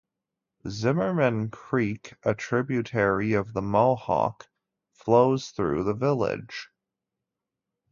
[0.67, 4.47] Zimmermann Creek, a tributary of the Mohawk,
[4.93, 6.69] flows through the village.